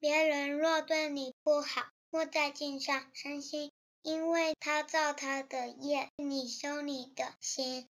[0.00, 7.86] 别人若对你不好莫在镜上伤心因为他造他的业你修你的心。